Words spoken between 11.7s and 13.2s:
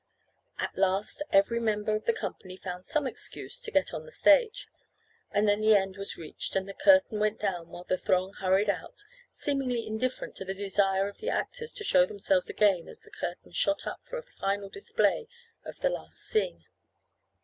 to show themselves again as the